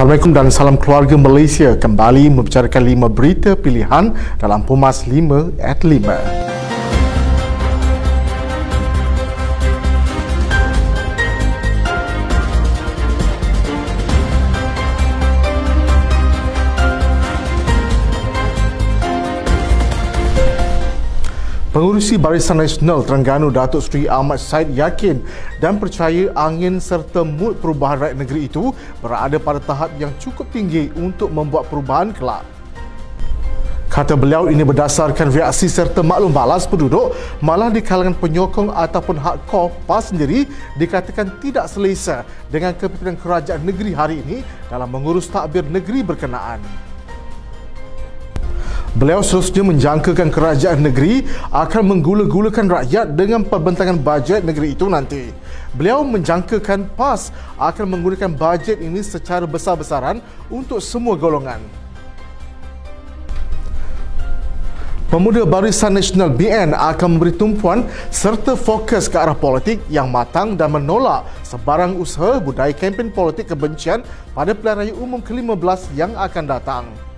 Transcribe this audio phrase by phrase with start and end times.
[0.00, 6.49] Assalamualaikum dan salam keluarga Malaysia kembali membicarakan lima berita pilihan dalam Pumas 5 at 5.
[21.70, 25.22] Pengurusi Barisan Nasional Terengganu Datuk Seri Ahmad Said yakin
[25.62, 30.90] dan percaya angin serta mood perubahan rakyat negeri itu berada pada tahap yang cukup tinggi
[30.98, 32.42] untuk membuat perubahan kelak.
[33.86, 39.70] Kata beliau ini berdasarkan reaksi serta maklum balas penduduk malah di kalangan penyokong ataupun hardcore
[39.86, 46.02] PAS sendiri dikatakan tidak selesa dengan kepimpinan kerajaan negeri hari ini dalam mengurus takbir negeri
[46.02, 46.89] berkenaan.
[48.90, 51.22] Beliau seterusnya menjangkakan kerajaan negeri
[51.54, 55.30] akan menggula-gulakan rakyat dengan perbentangan bajet negeri itu nanti.
[55.78, 60.18] Beliau menjangkakan PAS akan menggunakan bajet ini secara besar-besaran
[60.50, 61.62] untuk semua golongan.
[65.06, 70.74] Pemuda Barisan Nasional BN akan memberi tumpuan serta fokus ke arah politik yang matang dan
[70.74, 74.02] menolak sebarang usaha budaya kempen politik kebencian
[74.34, 77.09] pada pilihan raya umum ke-15 yang akan datang.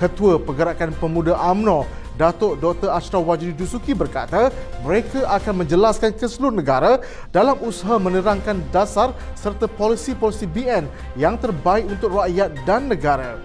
[0.00, 1.84] Ketua Pergerakan Pemuda AMNO,
[2.16, 2.88] Datuk Dr.
[2.88, 4.48] Ashraf Wajidi Dusuki berkata
[4.80, 10.88] mereka akan menjelaskan ke seluruh negara dalam usaha menerangkan dasar serta polisi-polisi BN
[11.20, 13.36] yang terbaik untuk rakyat dan negara.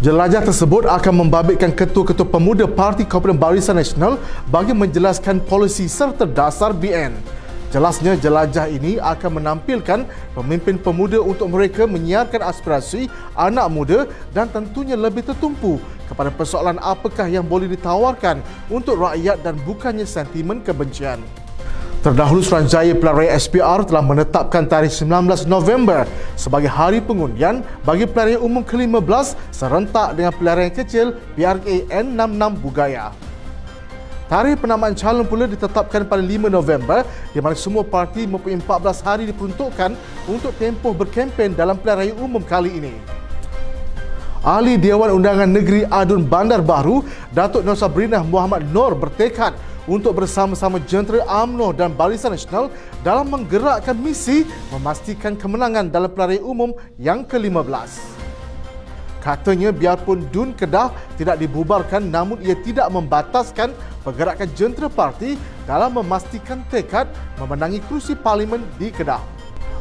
[0.00, 6.74] Jelajah tersebut akan membabitkan ketua-ketua pemuda Parti Komponen Barisan Nasional bagi menjelaskan polisi serta dasar
[6.74, 7.14] BN.
[7.72, 10.04] Jelasnya jelajah ini akan menampilkan
[10.36, 14.04] pemimpin pemuda untuk mereka menyiarkan aspirasi anak muda
[14.36, 20.60] dan tentunya lebih tertumpu kepada persoalan apakah yang boleh ditawarkan untuk rakyat dan bukannya sentimen
[20.60, 21.24] kebencian.
[22.04, 26.04] Terdahulu Suruhanjaya Pilihan SPR telah menetapkan tarikh 19 November
[26.36, 33.31] sebagai hari pengundian bagi pilihan umum ke-15 serentak dengan pilihan kecil PRA N66 Bugaya.
[34.32, 37.04] Tarikh penamaan calon pula ditetapkan pada 5 November
[37.36, 39.92] di mana semua parti mempunyai 14 hari diperuntukkan
[40.24, 42.96] untuk tempoh berkempen dalam pilihan raya umum kali ini.
[44.40, 49.52] Ahli Dewan Undangan Negeri Adun Bandar Baru, Datuk Nur Sabrina Muhammad Nur bertekad
[49.84, 52.72] untuk bersama-sama jentera AMNO dan Barisan Nasional
[53.04, 58.21] dalam menggerakkan misi memastikan kemenangan dalam raya umum yang ke-15.
[59.22, 63.70] Katanya biarpun DUN Kedah tidak dibubarkan namun ia tidak membataskan
[64.02, 67.06] pergerakan jentera parti dalam memastikan tekad
[67.38, 69.22] memenangi kerusi parlimen di Kedah.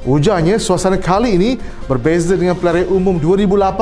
[0.02, 1.50] Ujarnya suasana kali ini
[1.85, 3.78] berbeza dengan pilihan umum 2018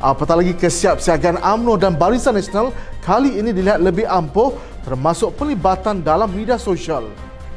[0.00, 2.72] apatah lagi kesiapsiagaan AMNO dan Barisan Nasional
[3.04, 7.08] kali ini dilihat lebih ampuh termasuk pelibatan dalam media sosial.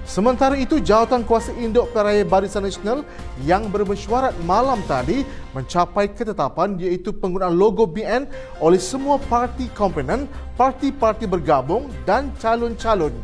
[0.05, 3.01] Sementara itu, jawatan kuasa induk peraya Barisan Nasional
[3.41, 5.25] yang bermesyuarat malam tadi
[5.57, 8.29] mencapai ketetapan iaitu penggunaan logo BN
[8.61, 13.17] oleh semua parti komponen, parti-parti bergabung dan calon-calon.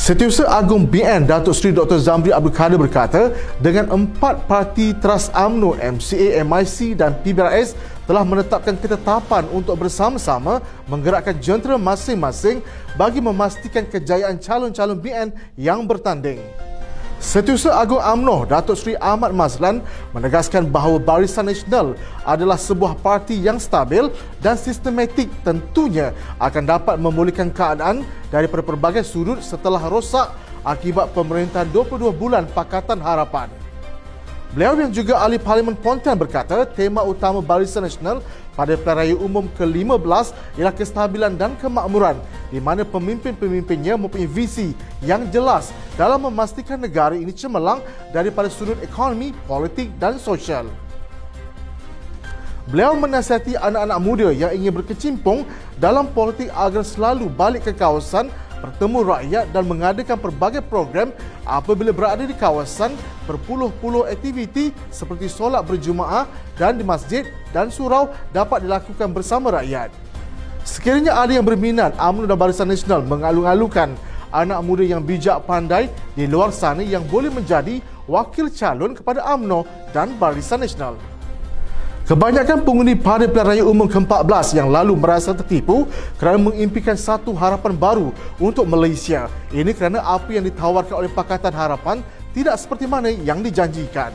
[0.00, 2.00] Setiausaha Agung BN Datuk Seri Dr.
[2.00, 7.76] Zamri Abdul Kadir berkata, dengan empat parti Trust AMNO, MCA, MIC dan PBRS
[8.08, 12.64] telah menetapkan ketetapan untuk bersama-sama menggerakkan jentera masing-masing
[12.96, 16.40] bagi memastikan kejayaan calon-calon BN yang bertanding.
[17.20, 19.84] Setiausaha Agung AMNO Datuk Seri Ahmad Mazlan
[20.16, 21.92] menegaskan bahawa Barisan Nasional
[22.24, 24.08] adalah sebuah parti yang stabil
[24.40, 30.32] dan sistematik tentunya akan dapat memulihkan keadaan daripada pelbagai sudut setelah rosak
[30.64, 33.52] akibat pemerintahan 22 bulan Pakatan Harapan.
[34.50, 38.18] Beliau yang juga ahli Parlimen Pontian berkata tema utama Barisan Nasional
[38.58, 42.18] pada Pilihan Raya Umum ke-15 ialah kestabilan dan kemakmuran
[42.50, 44.74] di mana pemimpin-pemimpinnya mempunyai visi
[45.06, 47.78] yang jelas dalam memastikan negara ini cemerlang
[48.10, 50.66] daripada sudut ekonomi, politik dan sosial.
[52.66, 55.46] Beliau menasihati anak-anak muda yang ingin berkecimpung
[55.78, 58.26] dalam politik agar selalu balik ke kawasan
[58.60, 61.10] bertemu rakyat dan mengadakan pelbagai program
[61.48, 62.92] apabila berada di kawasan
[63.24, 66.28] berpuluh-puluh aktiviti seperti solat berjemaah
[66.60, 69.88] dan di masjid dan surau dapat dilakukan bersama rakyat.
[70.60, 73.96] Sekiranya ada yang berminat, UMNO dan Barisan Nasional mengalung-alungkan
[74.30, 79.66] anak muda yang bijak pandai di luar sana yang boleh menjadi wakil calon kepada UMNO
[79.90, 81.09] dan Barisan Nasional.
[82.10, 85.86] Kebanyakan pengundi pada pilihan raya umum ke-14 yang lalu merasa tertipu
[86.18, 88.10] kerana mengimpikan satu harapan baru
[88.42, 89.30] untuk Malaysia.
[89.54, 92.02] Ini kerana apa yang ditawarkan oleh Pakatan Harapan
[92.34, 94.10] tidak seperti mana yang dijanjikan.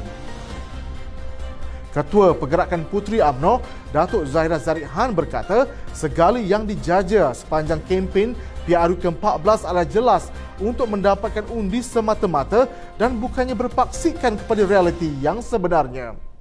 [1.96, 3.64] Ketua Pergerakan Puteri AMNO,
[3.96, 5.64] Datuk Zahira Zarik Han berkata,
[5.96, 8.36] segala yang dijaja sepanjang kempen
[8.68, 10.28] PRU ke-14 adalah jelas
[10.60, 12.68] untuk mendapatkan undi semata-mata
[13.00, 16.35] dan bukannya berpaksikan kepada realiti yang sebenarnya.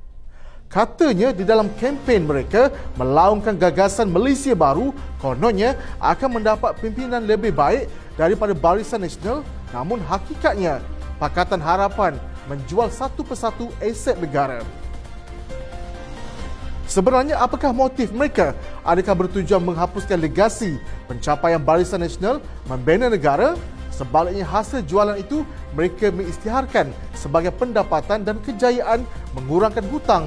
[0.74, 2.66] Katanya di dalam kempen mereka
[2.98, 4.90] melaungkan gagasan Malaysia baru
[5.22, 7.86] kononnya akan mendapat pimpinan lebih baik
[8.18, 10.82] daripada Barisan Nasional namun hakikatnya
[11.22, 12.18] Pakatan Harapan
[12.50, 14.66] menjual satu persatu aset negara.
[16.90, 18.50] Sebenarnya apakah motif mereka?
[18.82, 23.54] Adakah bertujuan menghapuskan legasi pencapaian Barisan Nasional membina negara?
[23.94, 29.06] Sebaliknya hasil jualan itu mereka mengisytiharkan sebagai pendapatan dan kejayaan
[29.38, 30.26] mengurangkan hutang